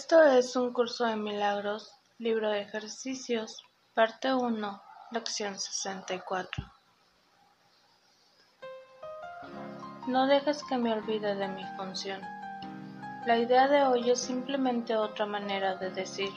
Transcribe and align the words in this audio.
Esto 0.00 0.22
es 0.22 0.54
un 0.54 0.72
curso 0.72 1.06
de 1.06 1.16
milagros, 1.16 1.90
libro 2.18 2.50
de 2.50 2.60
ejercicios, 2.60 3.64
parte 3.94 4.32
1, 4.32 4.82
lección 5.10 5.58
64. 5.58 6.64
No 10.06 10.28
dejes 10.28 10.62
que 10.62 10.78
me 10.78 10.92
olvide 10.92 11.34
de 11.34 11.48
mi 11.48 11.64
función. 11.76 12.20
La 13.26 13.38
idea 13.38 13.66
de 13.66 13.82
hoy 13.82 14.08
es 14.08 14.20
simplemente 14.20 14.96
otra 14.96 15.26
manera 15.26 15.74
de 15.74 15.90
decir, 15.90 16.30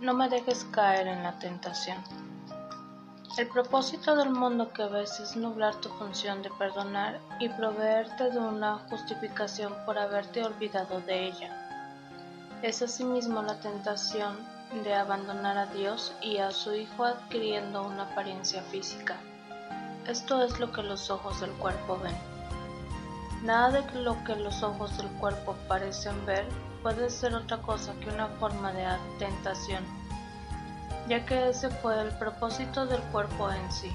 no 0.00 0.12
me 0.12 0.28
dejes 0.28 0.64
caer 0.72 1.06
en 1.06 1.22
la 1.22 1.38
tentación. 1.38 2.02
El 3.38 3.48
propósito 3.50 4.16
del 4.16 4.30
mundo 4.30 4.72
que 4.72 4.84
ves 4.86 5.20
es 5.20 5.36
nublar 5.36 5.76
tu 5.76 5.90
función 5.90 6.42
de 6.42 6.50
perdonar 6.58 7.20
y 7.38 7.50
proveerte 7.50 8.30
de 8.30 8.38
una 8.38 8.78
justificación 8.90 9.72
por 9.86 9.96
haberte 9.96 10.42
olvidado 10.42 11.00
de 11.02 11.28
ella. 11.28 11.65
Es 12.62 12.80
asimismo 12.80 13.42
la 13.42 13.60
tentación 13.60 14.34
de 14.82 14.94
abandonar 14.94 15.58
a 15.58 15.66
Dios 15.66 16.14
y 16.22 16.38
a 16.38 16.50
su 16.50 16.74
Hijo 16.74 17.04
adquiriendo 17.04 17.82
una 17.82 18.04
apariencia 18.04 18.62
física. 18.62 19.16
Esto 20.06 20.42
es 20.42 20.58
lo 20.58 20.72
que 20.72 20.82
los 20.82 21.10
ojos 21.10 21.42
del 21.42 21.50
cuerpo 21.52 22.00
ven. 22.02 22.16
Nada 23.42 23.82
de 23.82 24.00
lo 24.00 24.24
que 24.24 24.34
los 24.36 24.62
ojos 24.62 24.96
del 24.96 25.08
cuerpo 25.18 25.54
parecen 25.68 26.24
ver 26.24 26.46
puede 26.82 27.10
ser 27.10 27.34
otra 27.34 27.58
cosa 27.58 27.92
que 28.00 28.08
una 28.08 28.28
forma 28.28 28.72
de 28.72 28.86
tentación, 29.18 29.84
ya 31.08 31.26
que 31.26 31.50
ese 31.50 31.68
fue 31.68 32.00
el 32.00 32.10
propósito 32.18 32.86
del 32.86 33.02
cuerpo 33.12 33.50
en 33.52 33.70
sí. 33.70 33.94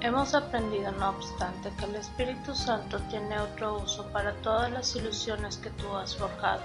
Hemos 0.00 0.34
aprendido, 0.34 0.90
no 0.92 1.10
obstante, 1.10 1.70
que 1.78 1.84
el 1.84 1.96
Espíritu 1.96 2.54
Santo 2.54 2.98
tiene 3.10 3.38
otro 3.38 3.76
uso 3.76 4.06
para 4.06 4.32
todas 4.36 4.72
las 4.72 4.96
ilusiones 4.96 5.58
que 5.58 5.70
tú 5.70 5.94
has 5.96 6.16
forjado 6.16 6.62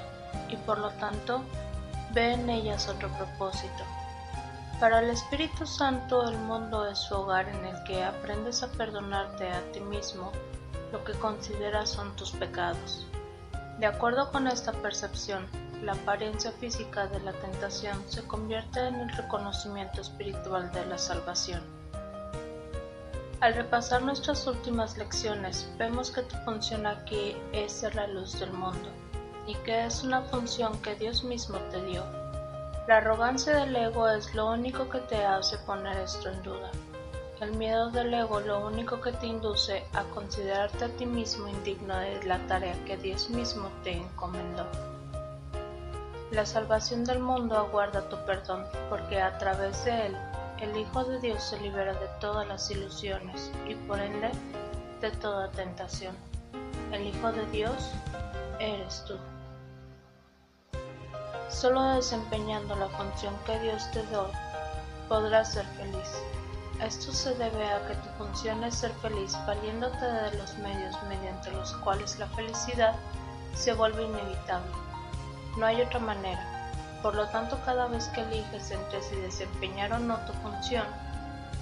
y 0.49 0.55
por 0.58 0.80
lo 0.80 0.89
tanto 0.91 1.41
ve 2.13 2.33
en 2.33 2.49
ellas 2.49 2.88
otro 2.88 3.09
propósito. 3.09 3.83
Para 4.80 4.99
el 4.99 5.09
Espíritu 5.09 5.67
Santo 5.67 6.27
el 6.30 6.38
mundo 6.38 6.88
es 6.88 6.97
su 6.99 7.13
hogar 7.13 7.49
en 7.49 7.66
el 7.66 7.83
que 7.83 8.03
aprendes 8.03 8.63
a 8.63 8.72
perdonarte 8.72 9.50
a 9.50 9.61
ti 9.72 9.81
mismo 9.81 10.31
lo 10.94 11.03
que 11.03 11.13
consideras 11.13 11.89
son 11.89 12.16
tus 12.16 12.31
pecados. 12.31 13.05
De 13.77 13.85
acuerdo 13.85 14.31
con 14.31 14.47
esta 14.47 14.72
percepción, 14.72 15.47
la 15.83 15.94
apariencia 15.94 16.52
física 16.53 17.07
de 17.07 17.19
la 17.19 17.33
tentación 17.33 18.02
se 18.07 18.23
convierte 18.23 18.80
en 18.88 18.95
el 18.95 19.09
reconocimiento 19.09 20.02
espiritual 20.02 20.72
de 20.72 20.85
la 20.85 20.97
salvación. 20.97 21.61
Al 23.41 23.53
repasar 23.53 24.02
nuestras 24.02 24.47
últimas 24.47 24.97
lecciones, 24.97 25.69
vemos 25.77 26.11
que 26.11 26.23
tu 26.23 26.35
función 26.38 26.85
aquí 26.85 27.38
es 27.53 27.72
ser 27.72 27.95
la 27.95 28.07
luz 28.07 28.39
del 28.39 28.52
mundo 28.52 28.89
y 29.50 29.55
que 29.66 29.86
es 29.86 30.03
una 30.03 30.22
función 30.22 30.80
que 30.83 30.94
Dios 30.94 31.23
mismo 31.23 31.58
te 31.72 31.83
dio. 31.83 32.03
La 32.88 32.97
arrogancia 32.97 33.56
del 33.56 33.75
ego 33.75 34.08
es 34.08 34.36
lo 34.36 34.52
único 34.52 34.88
que 34.89 35.00
te 35.00 35.25
hace 35.25 35.58
poner 35.58 35.97
esto 35.97 36.30
en 36.30 36.44
duda. 36.44 36.69
El 37.41 37.56
miedo 37.56 37.89
del 37.89 38.14
ego 38.14 38.41
lo 38.41 38.67
único 38.67 39.02
que 39.02 39.11
te 39.11 39.25
induce 39.25 39.83
a 39.94 40.03
considerarte 40.14 40.86
a 40.86 40.89
ti 40.89 41.08
mismo 41.08 41.47
indigno 41.47 41.97
de 41.97 42.22
la 42.25 42.38
tarea 42.45 42.75
que 42.86 42.97
Dios 42.97 43.31
mismo 43.31 43.69
te 43.83 43.94
encomendó. 43.94 44.67
La 46.30 46.45
salvación 46.45 47.03
del 47.03 47.17
mundo 47.17 47.58
aguarda 47.58 48.08
tu 48.08 48.17
perdón, 48.25 48.66
porque 48.88 49.19
a 49.19 49.36
través 49.39 49.84
de 49.86 50.08
él 50.08 50.17
el 50.61 50.78
Hijo 50.78 51.03
de 51.06 51.19
Dios 51.22 51.41
se 51.41 51.59
libera 51.59 51.94
de 51.94 52.08
todas 52.19 52.47
las 52.47 52.69
ilusiones 52.69 53.52
y 53.67 53.73
por 53.73 54.00
ende 54.00 54.30
de 55.02 55.09
toda 55.09 55.50
tentación. 55.50 56.16
El 56.91 57.08
Hijo 57.08 57.31
de 57.31 57.47
Dios 57.47 57.91
eres 58.59 59.03
tú. 59.08 59.16
Solo 61.49 61.95
desempeñando 61.95 62.75
la 62.75 62.87
función 62.89 63.35
que 63.45 63.59
Dios 63.59 63.89
te 63.91 64.03
dio 64.07 64.29
podrás 65.07 65.53
ser 65.53 65.65
feliz. 65.77 66.21
Esto 66.79 67.11
se 67.11 67.33
debe 67.35 67.65
a 67.65 67.87
que 67.87 67.95
tu 67.95 68.09
función 68.19 68.63
es 68.63 68.75
ser 68.75 68.91
feliz 69.01 69.35
valiéndote 69.47 70.05
de 70.05 70.37
los 70.37 70.55
medios 70.59 70.95
mediante 71.09 71.51
los 71.51 71.73
cuales 71.77 72.19
la 72.19 72.27
felicidad 72.27 72.95
se 73.55 73.73
vuelve 73.73 74.03
inevitable. 74.03 74.71
No 75.57 75.65
hay 75.65 75.81
otra 75.81 75.99
manera. 75.99 76.71
Por 77.01 77.15
lo 77.15 77.27
tanto, 77.29 77.59
cada 77.66 77.87
vez 77.87 78.07
que 78.09 78.21
eliges 78.21 78.69
entre 78.69 79.01
si 79.01 79.16
desempeñar 79.16 79.91
o 79.93 79.99
no 79.99 80.17
tu 80.25 80.33
función, 80.33 80.85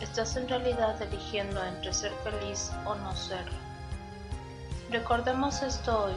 estás 0.01 0.35
en 0.35 0.49
realidad 0.49 1.01
eligiendo 1.01 1.63
entre 1.63 1.93
ser 1.93 2.11
feliz 2.23 2.71
o 2.85 2.93
no 2.95 3.15
serlo. 3.15 3.57
Recordemos 4.91 5.61
esto 5.61 6.05
hoy, 6.05 6.13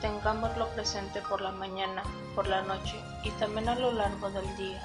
tengámoslo 0.00 0.68
presente 0.68 1.20
por 1.22 1.40
la 1.40 1.52
mañana, 1.52 2.02
por 2.34 2.46
la 2.46 2.62
noche 2.62 2.98
y 3.22 3.30
también 3.32 3.68
a 3.68 3.74
lo 3.74 3.92
largo 3.92 4.30
del 4.30 4.56
día. 4.56 4.80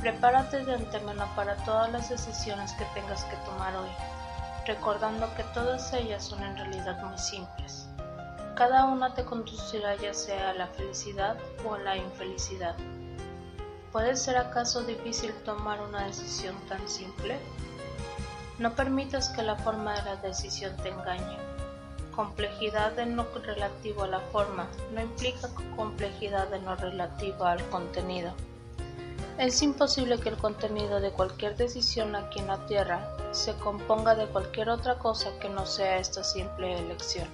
Prepárate 0.00 0.64
de 0.64 0.74
antemano 0.74 1.26
para 1.34 1.56
todas 1.64 1.90
las 1.90 2.10
decisiones 2.10 2.72
que 2.72 2.84
tengas 2.94 3.24
que 3.24 3.36
tomar 3.38 3.74
hoy, 3.76 3.90
recordando 4.66 5.32
que 5.34 5.44
todas 5.54 5.92
ellas 5.92 6.24
son 6.24 6.42
en 6.42 6.56
realidad 6.56 7.02
muy 7.02 7.16
simples. 7.18 7.88
Cada 8.54 8.84
una 8.84 9.14
te 9.14 9.24
conducirá 9.24 9.96
ya 9.96 10.14
sea 10.14 10.50
a 10.50 10.54
la 10.54 10.68
felicidad 10.68 11.36
o 11.64 11.74
a 11.74 11.78
la 11.78 11.96
infelicidad. 11.96 12.76
¿Puede 13.92 14.16
ser 14.16 14.36
acaso 14.36 14.82
difícil 14.82 15.32
tomar 15.44 15.80
una 15.80 16.04
decisión 16.04 16.56
tan 16.68 16.86
simple? 16.88 17.38
No 18.58 18.72
permitas 18.74 19.28
que 19.30 19.42
la 19.42 19.56
forma 19.56 19.94
de 19.94 20.02
la 20.02 20.16
decisión 20.16 20.76
te 20.78 20.90
engañe 20.90 21.54
complejidad 22.14 22.98
en 22.98 23.16
lo 23.16 23.26
relativo 23.42 24.04
a 24.04 24.08
la 24.08 24.20
forma 24.20 24.68
no 24.92 25.00
implica 25.00 25.48
complejidad 25.76 26.52
en 26.52 26.64
lo 26.64 26.76
relativo 26.76 27.44
al 27.44 27.62
contenido. 27.70 28.32
Es 29.38 29.62
imposible 29.62 30.18
que 30.20 30.28
el 30.28 30.36
contenido 30.36 31.00
de 31.00 31.10
cualquier 31.10 31.56
decisión 31.56 32.14
aquí 32.14 32.38
en 32.38 32.46
la 32.46 32.64
Tierra 32.66 33.16
se 33.32 33.54
componga 33.54 34.14
de 34.14 34.26
cualquier 34.26 34.68
otra 34.68 34.96
cosa 34.98 35.30
que 35.40 35.48
no 35.48 35.66
sea 35.66 35.98
esta 35.98 36.22
simple 36.22 36.78
elección. 36.78 37.28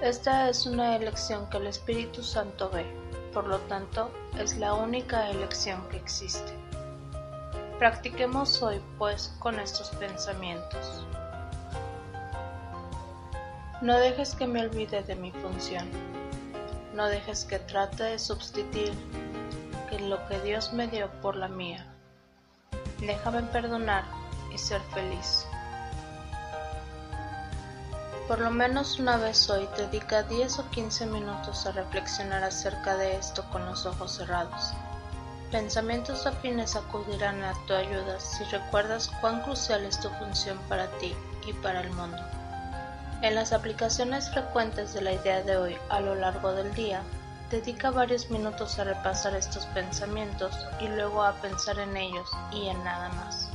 Esta 0.00 0.48
es 0.48 0.64
una 0.64 0.96
elección 0.96 1.50
que 1.50 1.58
el 1.58 1.66
Espíritu 1.66 2.22
Santo 2.22 2.70
ve, 2.70 2.86
por 3.34 3.46
lo 3.46 3.58
tanto, 3.60 4.10
es 4.38 4.56
la 4.56 4.72
única 4.72 5.28
elección 5.28 5.86
que 5.90 5.98
existe. 5.98 6.52
Practiquemos 7.78 8.62
hoy, 8.62 8.80
pues, 8.96 9.34
con 9.38 9.60
estos 9.60 9.90
pensamientos. 9.90 11.04
No 13.80 13.96
dejes 13.98 14.34
que 14.34 14.46
me 14.46 14.62
olvide 14.62 15.02
de 15.04 15.14
mi 15.14 15.30
función. 15.30 15.88
No 16.94 17.06
dejes 17.06 17.44
que 17.44 17.60
trate 17.60 18.02
de 18.02 18.18
sustituir 18.18 18.92
lo 20.00 20.26
que 20.26 20.40
Dios 20.40 20.72
me 20.72 20.86
dio 20.88 21.08
por 21.20 21.36
la 21.36 21.48
mía. 21.48 21.86
Déjame 22.98 23.42
perdonar 23.42 24.04
y 24.52 24.58
ser 24.58 24.80
feliz. 24.94 25.46
Por 28.26 28.40
lo 28.40 28.50
menos 28.50 28.98
una 28.98 29.16
vez 29.16 29.48
hoy 29.48 29.68
dedica 29.76 30.22
10 30.22 30.58
o 30.58 30.70
15 30.70 31.06
minutos 31.06 31.66
a 31.66 31.72
reflexionar 31.72 32.44
acerca 32.44 32.96
de 32.96 33.16
esto 33.16 33.44
con 33.50 33.64
los 33.64 33.86
ojos 33.86 34.16
cerrados. 34.16 34.72
Pensamientos 35.50 36.26
afines 36.26 36.76
acudirán 36.76 37.42
a 37.42 37.54
tu 37.66 37.74
ayuda 37.74 38.20
si 38.20 38.44
recuerdas 38.44 39.10
cuán 39.20 39.40
crucial 39.42 39.84
es 39.84 39.98
tu 40.00 40.10
función 40.10 40.58
para 40.68 40.88
ti 40.98 41.14
y 41.46 41.52
para 41.54 41.80
el 41.80 41.90
mundo. 41.90 42.18
En 43.20 43.34
las 43.34 43.52
aplicaciones 43.52 44.30
frecuentes 44.30 44.94
de 44.94 45.02
la 45.02 45.12
idea 45.12 45.42
de 45.42 45.56
hoy 45.56 45.76
a 45.88 45.98
lo 45.98 46.14
largo 46.14 46.52
del 46.52 46.72
día, 46.74 47.02
dedica 47.50 47.90
varios 47.90 48.30
minutos 48.30 48.78
a 48.78 48.84
repasar 48.84 49.34
estos 49.34 49.66
pensamientos 49.66 50.56
y 50.80 50.86
luego 50.86 51.24
a 51.24 51.32
pensar 51.32 51.80
en 51.80 51.96
ellos 51.96 52.30
y 52.52 52.68
en 52.68 52.84
nada 52.84 53.08
más. 53.08 53.50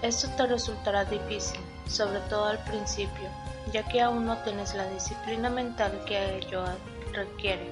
Esto 0.00 0.26
te 0.38 0.46
resultará 0.46 1.04
difícil, 1.04 1.60
sobre 1.86 2.20
todo 2.30 2.46
al 2.46 2.58
principio, 2.60 3.28
ya 3.74 3.82
que 3.82 4.00
aún 4.00 4.24
no 4.24 4.38
tienes 4.38 4.74
la 4.74 4.88
disciplina 4.88 5.50
mental 5.50 5.92
que 6.06 6.38
ello 6.38 6.64
requiere. 7.12 7.70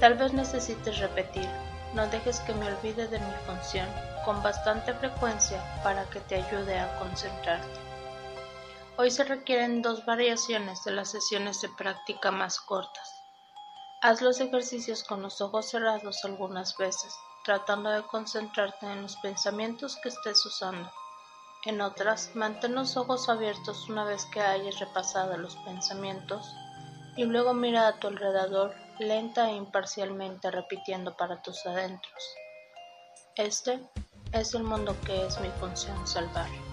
Tal 0.00 0.14
vez 0.14 0.32
necesites 0.32 0.98
repetir, 0.98 1.48
no 1.94 2.08
dejes 2.08 2.40
que 2.40 2.54
me 2.54 2.66
olvide 2.66 3.06
de 3.06 3.20
mi 3.20 3.34
función 3.46 3.86
con 4.24 4.42
bastante 4.42 4.94
frecuencia 4.94 5.62
para 5.84 6.02
que 6.06 6.18
te 6.18 6.42
ayude 6.42 6.76
a 6.76 6.98
concentrarte. 6.98 7.92
Hoy 8.98 9.10
se 9.10 9.24
requieren 9.24 9.80
dos 9.80 10.04
variaciones 10.04 10.84
de 10.84 10.92
las 10.92 11.10
sesiones 11.10 11.62
de 11.62 11.70
práctica 11.70 12.30
más 12.30 12.60
cortas. 12.60 13.10
Haz 14.02 14.20
los 14.20 14.38
ejercicios 14.38 15.02
con 15.02 15.22
los 15.22 15.40
ojos 15.40 15.70
cerrados 15.70 16.22
algunas 16.24 16.76
veces, 16.76 17.14
tratando 17.42 17.88
de 17.88 18.02
concentrarte 18.02 18.84
en 18.86 19.02
los 19.02 19.16
pensamientos 19.16 19.96
que 20.02 20.10
estés 20.10 20.44
usando. 20.44 20.90
En 21.64 21.80
otras, 21.80 22.34
mantén 22.34 22.74
los 22.74 22.98
ojos 22.98 23.30
abiertos 23.30 23.88
una 23.88 24.04
vez 24.04 24.26
que 24.26 24.40
hayas 24.40 24.78
repasado 24.78 25.38
los 25.38 25.56
pensamientos 25.64 26.44
y 27.16 27.24
luego 27.24 27.54
mira 27.54 27.88
a 27.88 27.98
tu 27.98 28.08
alrededor 28.08 28.74
lenta 28.98 29.48
e 29.48 29.54
imparcialmente 29.54 30.50
repitiendo 30.50 31.16
para 31.16 31.40
tus 31.40 31.64
adentros. 31.64 32.34
Este 33.36 33.80
es 34.32 34.54
el 34.54 34.64
mundo 34.64 34.94
que 35.06 35.24
es 35.26 35.40
mi 35.40 35.48
función 35.52 36.06
salvar. 36.06 36.71